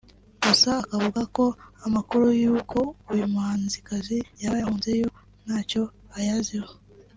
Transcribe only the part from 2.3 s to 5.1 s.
y’uko uyu muhanzikazi yaba yarahunze yo